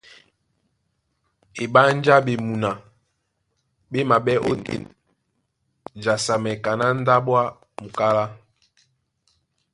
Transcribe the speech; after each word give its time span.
Eɓánjá 1.63 2.15
ɓemuna 2.25 2.69
ɓé 3.91 3.99
maɓɛ́ 4.09 4.43
ótên 4.49 4.83
jasamɛ 6.03 6.51
kaná 6.63 6.85
ndáɓo 6.99 7.31
a 7.43 7.45
́ 7.51 7.55
mukálá. 7.81 8.25